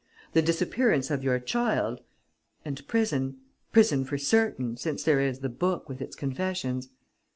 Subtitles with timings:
[0.33, 2.01] "The disappearance of your child...
[2.65, 3.37] and prison:
[3.71, 6.89] prison for certain, since there is the book with its confessions.